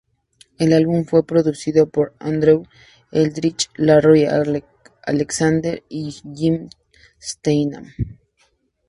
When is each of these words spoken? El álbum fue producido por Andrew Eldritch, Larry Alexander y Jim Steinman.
El 0.57 0.73
álbum 0.73 1.05
fue 1.05 1.27
producido 1.27 1.87
por 1.87 2.15
Andrew 2.17 2.63
Eldritch, 3.11 3.69
Larry 3.75 4.25
Alexander 5.03 5.83
y 5.89 6.11
Jim 6.33 6.69
Steinman. 7.21 7.93